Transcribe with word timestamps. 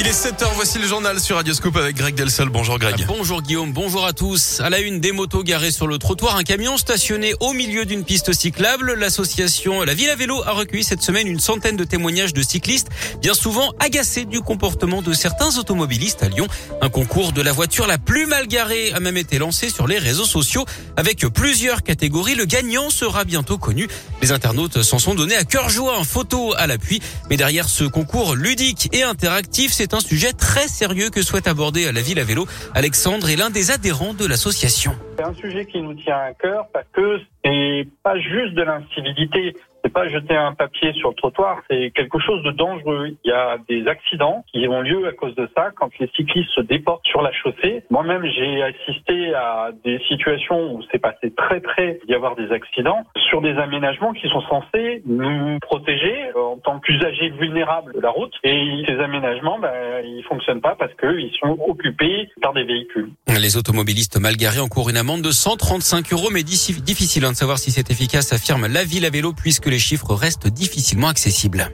Il 0.00 0.06
est 0.06 0.12
7h, 0.12 0.46
voici 0.54 0.78
le 0.78 0.86
journal 0.86 1.18
sur 1.18 1.34
Radioscope 1.34 1.76
avec 1.76 1.96
Greg 1.96 2.14
Delsol. 2.14 2.50
Bonjour 2.50 2.78
Greg. 2.78 3.04
Bonjour 3.08 3.42
Guillaume, 3.42 3.72
bonjour 3.72 4.06
à 4.06 4.12
tous. 4.12 4.60
À 4.60 4.70
la 4.70 4.78
une 4.78 5.00
des 5.00 5.10
motos 5.10 5.42
garées 5.42 5.72
sur 5.72 5.88
le 5.88 5.98
trottoir, 5.98 6.36
un 6.36 6.44
camion 6.44 6.76
stationné 6.76 7.34
au 7.40 7.52
milieu 7.52 7.84
d'une 7.84 8.04
piste 8.04 8.32
cyclable. 8.32 8.94
L'association 8.94 9.82
La 9.82 9.94
Ville 9.94 10.10
à 10.10 10.14
Vélo 10.14 10.40
a 10.46 10.52
recueilli 10.52 10.84
cette 10.84 11.02
semaine 11.02 11.26
une 11.26 11.40
centaine 11.40 11.76
de 11.76 11.82
témoignages 11.82 12.32
de 12.32 12.42
cyclistes, 12.42 12.90
bien 13.20 13.34
souvent 13.34 13.72
agacés 13.80 14.24
du 14.24 14.40
comportement 14.40 15.02
de 15.02 15.12
certains 15.12 15.58
automobilistes 15.58 16.22
à 16.22 16.28
Lyon. 16.28 16.46
Un 16.80 16.90
concours 16.90 17.32
de 17.32 17.42
la 17.42 17.50
voiture 17.50 17.88
la 17.88 17.98
plus 17.98 18.26
mal 18.26 18.46
garée 18.46 18.92
a 18.92 19.00
même 19.00 19.16
été 19.16 19.38
lancé 19.38 19.68
sur 19.68 19.88
les 19.88 19.98
réseaux 19.98 20.26
sociaux 20.26 20.64
avec 20.96 21.26
plusieurs 21.26 21.82
catégories. 21.82 22.36
Le 22.36 22.44
gagnant 22.44 22.90
sera 22.90 23.24
bientôt 23.24 23.58
connu. 23.58 23.88
Les 24.22 24.30
internautes 24.30 24.80
s'en 24.82 25.00
sont 25.00 25.16
donnés 25.16 25.36
à 25.36 25.42
cœur 25.42 25.70
joie, 25.70 25.98
en 25.98 26.04
photo 26.04 26.54
à 26.56 26.68
l'appui. 26.68 27.02
Mais 27.30 27.36
derrière 27.36 27.68
ce 27.68 27.82
concours 27.82 28.36
ludique 28.36 28.90
et 28.92 29.02
interactif, 29.02 29.72
c'est 29.72 29.87
c'est 29.88 29.96
un 29.96 30.00
sujet 30.00 30.32
très 30.32 30.68
sérieux 30.68 31.08
que 31.08 31.22
souhaite 31.22 31.46
aborder 31.46 31.90
la 31.90 32.00
ville 32.02 32.18
à 32.18 32.24
vélo. 32.24 32.46
Alexandre 32.74 33.30
est 33.30 33.36
l'un 33.36 33.48
des 33.48 33.70
adhérents 33.70 34.12
de 34.12 34.26
l'association. 34.26 34.92
C'est 35.16 35.24
un 35.24 35.32
sujet 35.34 35.64
qui 35.64 35.80
nous 35.80 35.94
tient 35.94 36.18
à 36.18 36.34
cœur 36.34 36.66
parce 36.72 36.86
que 36.92 37.18
c'est 37.42 37.88
pas 38.02 38.18
juste 38.18 38.54
de 38.54 38.62
l'incivilité, 38.62 39.56
c'est 39.82 39.92
pas 39.92 40.08
jeter 40.08 40.36
un 40.36 40.54
papier 40.54 40.92
sur 40.94 41.10
le 41.10 41.14
trottoir, 41.14 41.62
c'est 41.70 41.90
quelque 41.94 42.18
chose 42.18 42.42
de 42.42 42.50
dangereux. 42.50 43.10
Il 43.24 43.28
y 43.28 43.32
a 43.32 43.58
des 43.68 43.86
accidents 43.86 44.44
qui 44.52 44.66
ont 44.68 44.80
lieu 44.80 45.06
à 45.06 45.12
cause 45.12 45.34
de 45.34 45.48
ça 45.56 45.70
quand 45.76 45.90
les 45.98 46.10
cyclistes 46.16 46.50
se 46.54 46.60
déportent 46.60 47.06
sur 47.06 47.22
la 47.22 47.32
chaussée. 47.32 47.84
Moi-même, 47.90 48.24
j'ai 48.26 48.62
assisté 48.62 49.34
à 49.34 49.70
des 49.84 50.00
situations 50.08 50.74
où 50.74 50.82
c'est 50.90 50.98
passé 50.98 51.32
très 51.36 51.60
près 51.60 52.00
d'y 52.06 52.14
avoir 52.14 52.36
des 52.36 52.50
accidents 52.52 53.04
sur 53.28 53.40
des 53.40 53.56
aménagements 53.56 54.12
qui 54.12 54.28
sont 54.28 54.42
censés 54.42 55.02
nous 55.06 55.58
protéger 55.60 56.30
euh, 56.36 56.40
en 56.40 56.58
tant 56.58 56.80
qu'usagers 56.80 57.30
vulnérables 57.30 57.92
de 57.94 58.00
la 58.00 58.10
route. 58.10 58.32
Et 58.44 58.84
ces 58.86 58.98
aménagements, 58.98 59.58
ben, 59.58 60.04
ils 60.04 60.24
fonctionnent 60.28 60.60
pas 60.60 60.76
parce 60.78 60.92
qu'ils 60.94 61.32
sont 61.40 61.58
occupés 61.66 62.28
par 62.40 62.52
des 62.52 62.64
véhicules. 62.64 63.10
Les 63.28 63.56
automobilistes 63.56 64.18
mal 64.18 64.36
garés 64.36 64.60
encourent 64.60 64.90
une 64.90 64.96
amende 64.96 65.22
de 65.22 65.30
135 65.30 66.12
euros, 66.12 66.28
mais 66.32 66.42
difficile 66.42 67.24
hein, 67.24 67.32
de 67.32 67.36
savoir 67.36 67.58
si 67.58 67.70
c'est 67.70 67.90
efficace, 67.90 68.32
affirme 68.32 68.66
la 68.66 68.84
ville 68.84 69.04
à 69.04 69.10
vélo, 69.10 69.32
puisque 69.32 69.67
les 69.68 69.78
chiffres 69.78 70.14
restent 70.14 70.48
difficilement 70.48 71.08
accessibles. 71.08 71.70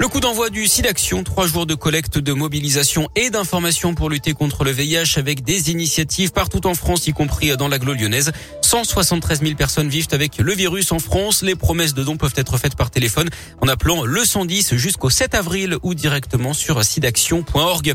Le 0.00 0.06
coup 0.06 0.20
d'envoi 0.20 0.48
du 0.48 0.68
SIDAction, 0.68 1.24
trois 1.24 1.48
jours 1.48 1.66
de 1.66 1.74
collecte, 1.74 2.18
de 2.18 2.32
mobilisation 2.32 3.08
et 3.16 3.30
d'information 3.30 3.96
pour 3.96 4.08
lutter 4.08 4.32
contre 4.32 4.62
le 4.62 4.70
VIH 4.70 5.16
avec 5.18 5.42
des 5.42 5.72
initiatives 5.72 6.30
partout 6.30 6.68
en 6.68 6.74
France, 6.74 7.08
y 7.08 7.12
compris 7.12 7.56
dans 7.56 7.66
l'agglo 7.66 7.94
lyonnaise. 7.94 8.30
173 8.62 9.40
000 9.40 9.54
personnes 9.56 9.88
vivent 9.88 10.06
avec 10.12 10.38
le 10.38 10.52
virus 10.52 10.92
en 10.92 11.00
France. 11.00 11.42
Les 11.42 11.56
promesses 11.56 11.94
de 11.94 12.04
dons 12.04 12.16
peuvent 12.16 12.34
être 12.36 12.58
faites 12.58 12.76
par 12.76 12.90
téléphone 12.90 13.28
en 13.60 13.66
appelant 13.66 14.04
le 14.04 14.24
110 14.24 14.76
jusqu'au 14.76 15.10
7 15.10 15.34
avril 15.34 15.76
ou 15.82 15.94
directement 15.94 16.54
sur 16.54 16.84
sidaction.org. 16.84 17.94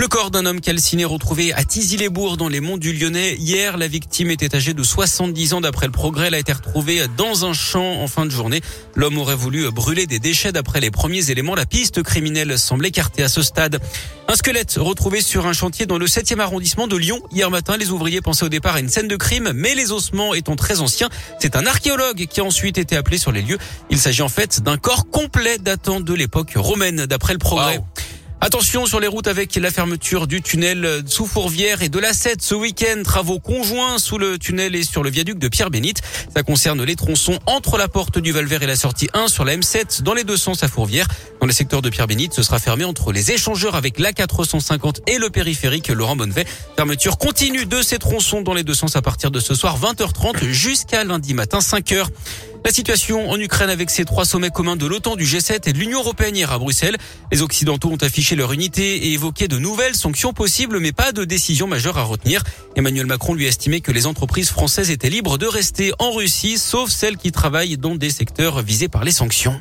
Le 0.00 0.06
corps 0.06 0.30
d'un 0.30 0.46
homme 0.46 0.60
calciné 0.60 1.04
retrouvé 1.04 1.52
à 1.54 1.64
Tizy-les-Bourgs 1.64 2.36
dans 2.36 2.48
les 2.48 2.60
monts 2.60 2.78
du 2.78 2.92
Lyonnais. 2.92 3.34
Hier, 3.34 3.76
la 3.76 3.88
victime 3.88 4.30
était 4.30 4.54
âgée 4.54 4.72
de 4.72 4.82
70 4.84 5.54
ans. 5.54 5.60
D'après 5.60 5.86
le 5.86 5.92
progrès, 5.92 6.28
elle 6.28 6.34
a 6.34 6.38
été 6.38 6.52
retrouvée 6.52 7.06
dans 7.16 7.44
un 7.44 7.52
champ 7.52 8.00
en 8.00 8.06
fin 8.06 8.24
de 8.24 8.30
journée. 8.30 8.60
L'homme 8.94 9.18
aurait 9.18 9.34
voulu 9.34 9.68
brûler 9.72 10.06
des 10.06 10.20
déchets 10.20 10.52
d'après 10.52 10.78
les 10.78 10.92
premiers 10.92 11.32
éléments. 11.32 11.56
La 11.56 11.66
piste 11.66 12.04
criminelle 12.04 12.60
semble 12.60 12.86
écartée 12.86 13.24
à 13.24 13.28
ce 13.28 13.42
stade. 13.42 13.80
Un 14.28 14.36
squelette 14.36 14.76
retrouvé 14.78 15.20
sur 15.20 15.48
un 15.48 15.52
chantier 15.52 15.84
dans 15.84 15.98
le 15.98 16.06
7e 16.06 16.38
arrondissement 16.38 16.86
de 16.86 16.96
Lyon. 16.96 17.20
Hier 17.32 17.50
matin, 17.50 17.76
les 17.76 17.90
ouvriers 17.90 18.20
pensaient 18.20 18.44
au 18.44 18.50
départ 18.50 18.76
à 18.76 18.80
une 18.80 18.88
scène 18.88 19.08
de 19.08 19.16
crime, 19.16 19.50
mais 19.52 19.74
les 19.74 19.90
ossements 19.90 20.32
étant 20.32 20.54
très 20.54 20.78
anciens, 20.78 21.08
c'est 21.40 21.56
un 21.56 21.66
archéologue 21.66 22.26
qui 22.30 22.38
a 22.38 22.44
ensuite 22.44 22.78
été 22.78 22.94
appelé 22.94 23.18
sur 23.18 23.32
les 23.32 23.42
lieux. 23.42 23.58
Il 23.90 23.98
s'agit 23.98 24.22
en 24.22 24.28
fait 24.28 24.60
d'un 24.60 24.76
corps 24.76 25.10
complet 25.10 25.58
datant 25.58 26.00
de 26.00 26.14
l'époque 26.14 26.52
romaine, 26.54 27.06
d'après 27.06 27.32
le 27.32 27.40
progrès. 27.40 27.80
Attention 28.40 28.86
sur 28.86 29.00
les 29.00 29.08
routes 29.08 29.26
avec 29.26 29.56
la 29.56 29.70
fermeture 29.72 30.28
du 30.28 30.40
tunnel 30.42 31.02
sous 31.06 31.26
Fourvière 31.26 31.82
et 31.82 31.88
de 31.88 31.98
la 31.98 32.12
7 32.12 32.40
ce 32.40 32.54
week-end. 32.54 33.02
Travaux 33.02 33.40
conjoints 33.40 33.98
sous 33.98 34.16
le 34.16 34.38
tunnel 34.38 34.76
et 34.76 34.84
sur 34.84 35.02
le 35.02 35.10
viaduc 35.10 35.40
de 35.40 35.48
Pierre-Bénite. 35.48 36.02
Ça 36.34 36.44
concerne 36.44 36.84
les 36.84 36.94
tronçons 36.94 37.40
entre 37.46 37.76
la 37.78 37.88
porte 37.88 38.20
du 38.20 38.30
Valvert 38.30 38.62
et 38.62 38.68
la 38.68 38.76
sortie 38.76 39.08
1 39.12 39.26
sur 39.26 39.44
la 39.44 39.56
M7 39.56 40.02
dans 40.02 40.14
les 40.14 40.22
deux 40.22 40.36
sens 40.36 40.62
à 40.62 40.68
Fourvière. 40.68 41.08
Dans 41.40 41.46
le 41.46 41.52
secteur 41.52 41.82
de 41.82 41.90
Pierre-Bénite, 41.90 42.32
ce 42.32 42.44
sera 42.44 42.60
fermé 42.60 42.84
entre 42.84 43.10
les 43.10 43.32
échangeurs 43.32 43.74
avec 43.74 43.98
la 43.98 44.12
450 44.12 45.00
et 45.08 45.18
le 45.18 45.30
périphérique 45.30 45.88
Laurent 45.88 46.14
Bonnevet. 46.14 46.46
Fermeture 46.76 47.18
continue 47.18 47.66
de 47.66 47.82
ces 47.82 47.98
tronçons 47.98 48.42
dans 48.42 48.54
les 48.54 48.62
deux 48.62 48.74
sens 48.74 48.94
à 48.94 49.02
partir 49.02 49.32
de 49.32 49.40
ce 49.40 49.56
soir 49.56 49.80
20h30 49.80 50.48
jusqu'à 50.48 51.02
lundi 51.02 51.34
matin 51.34 51.58
5h. 51.58 52.06
La 52.64 52.72
situation 52.72 53.30
en 53.30 53.38
Ukraine 53.38 53.70
avec 53.70 53.88
ces 53.88 54.04
trois 54.04 54.24
sommets 54.24 54.50
communs 54.50 54.76
de 54.76 54.86
l'OTAN, 54.86 55.16
du 55.16 55.24
G7 55.24 55.68
et 55.68 55.72
de 55.72 55.78
l'Union 55.78 56.00
européenne 56.00 56.36
hier 56.36 56.52
à 56.52 56.58
Bruxelles. 56.58 56.96
Les 57.32 57.40
Occidentaux 57.40 57.90
ont 57.90 57.96
affiché 57.96 58.36
leur 58.36 58.52
unité 58.52 58.96
et 59.06 59.12
évoqué 59.12 59.48
de 59.48 59.58
nouvelles 59.58 59.94
sanctions 59.94 60.32
possibles, 60.32 60.78
mais 60.78 60.92
pas 60.92 61.12
de 61.12 61.24
décision 61.24 61.66
majeure 61.66 61.98
à 61.98 62.02
retenir. 62.02 62.42
Emmanuel 62.76 63.06
Macron 63.06 63.34
lui 63.34 63.46
a 63.46 63.48
estimé 63.48 63.80
que 63.80 63.92
les 63.92 64.06
entreprises 64.06 64.50
françaises 64.50 64.90
étaient 64.90 65.10
libres 65.10 65.38
de 65.38 65.46
rester 65.46 65.92
en 65.98 66.10
Russie, 66.10 66.58
sauf 66.58 66.90
celles 66.90 67.16
qui 67.16 67.32
travaillent 67.32 67.78
dans 67.78 67.94
des 67.94 68.10
secteurs 68.10 68.60
visés 68.62 68.88
par 68.88 69.04
les 69.04 69.12
sanctions. 69.12 69.60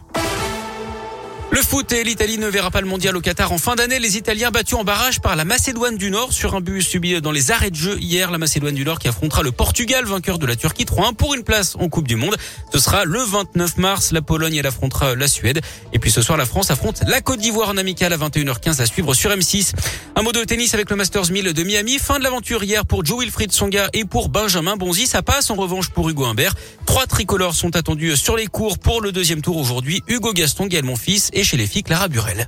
Le 1.49 1.61
foot 1.61 1.91
et 1.93 2.03
l'Italie 2.03 2.37
ne 2.37 2.47
verra 2.47 2.71
pas 2.71 2.81
le 2.81 2.87
mondial 2.87 3.15
au 3.15 3.21
Qatar 3.21 3.53
en 3.53 3.57
fin 3.57 3.75
d'année. 3.75 3.99
Les 3.99 4.17
Italiens 4.17 4.51
battus 4.51 4.77
en 4.77 4.83
barrage 4.83 5.21
par 5.21 5.37
la 5.37 5.45
Macédoine 5.45 5.97
du 5.97 6.11
Nord 6.11 6.33
sur 6.33 6.55
un 6.55 6.61
but 6.61 6.81
subi 6.81 7.21
dans 7.21 7.31
les 7.31 7.51
arrêts 7.51 7.71
de 7.71 7.75
jeu 7.75 7.97
hier. 7.99 8.31
La 8.31 8.37
Macédoine 8.37 8.75
du 8.75 8.83
Nord 8.83 8.99
qui 8.99 9.07
affrontera 9.07 9.43
le 9.43 9.53
Portugal, 9.53 10.03
vainqueur 10.05 10.39
de 10.39 10.45
la 10.45 10.57
Turquie 10.57 10.83
3-1 10.83 11.13
pour 11.13 11.33
une 11.35 11.43
place 11.43 11.77
en 11.79 11.87
Coupe 11.87 12.07
du 12.07 12.17
Monde. 12.17 12.35
Ce 12.73 12.79
sera 12.79 13.05
le 13.05 13.19
29 13.19 13.77
mars. 13.77 14.11
La 14.11 14.21
Pologne, 14.21 14.55
elle 14.55 14.67
affrontera 14.67 15.15
la 15.15 15.27
Suède. 15.29 15.61
Et 15.93 15.99
puis 15.99 16.11
ce 16.11 16.21
soir, 16.21 16.37
la 16.37 16.45
France 16.45 16.69
affronte 16.69 17.01
la 17.07 17.21
Côte 17.21 17.39
d'Ivoire 17.39 17.69
en 17.69 17.77
amical 17.77 18.11
à 18.11 18.17
21h15 18.17 18.81
à 18.81 18.85
suivre 18.85 19.13
sur 19.13 19.31
M6. 19.31 19.71
Un 20.17 20.23
mot 20.23 20.33
de 20.33 20.43
tennis 20.43 20.73
avec 20.73 20.89
le 20.89 20.97
Masters 20.97 21.31
1000 21.31 21.53
de 21.53 21.63
Miami. 21.63 21.97
Fin 21.97 22.19
de 22.19 22.23
l'aventure 22.23 22.63
hier 22.65 22.85
pour 22.85 23.05
Joe 23.05 23.21
Wilfried 23.21 23.53
Songa 23.53 23.89
et 23.93 24.03
pour 24.03 24.27
Benjamin 24.27 24.75
Bonzi. 24.75 25.07
Ça 25.07 25.21
passe 25.21 25.49
en 25.49 25.55
revanche 25.55 25.89
pour 25.91 26.09
Hugo 26.09 26.25
Humbert. 26.25 26.55
Trois 26.85 27.05
tricolores 27.05 27.55
sont 27.55 27.75
attendus 27.77 28.17
sur 28.17 28.35
les 28.35 28.47
cours 28.47 28.79
pour 28.79 29.01
le 29.01 29.13
deuxième 29.13 29.41
tour 29.41 29.57
aujourd'hui. 29.57 30.03
Hugo 30.07 30.33
Gaston, 30.33 30.67
Gaël 30.67 30.83
Monfils 30.83 31.29
et 31.37 31.43
chez 31.43 31.55
les 31.55 31.67
filles 31.67 31.83
Clara 31.83 32.07
Burel. 32.07 32.47